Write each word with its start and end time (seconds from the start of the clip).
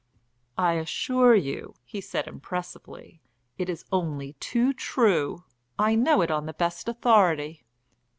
"I 0.57 0.73
assure 0.79 1.35
you," 1.35 1.75
he 1.85 2.01
said 2.01 2.25
impressively, 2.27 3.21
"it 3.59 3.69
is 3.69 3.85
only 3.91 4.33
too 4.39 4.73
true. 4.73 5.43
I 5.77 5.93
know 5.93 6.21
it 6.23 6.31
on 6.31 6.47
the 6.47 6.53
best 6.53 6.89
authority." 6.89 7.63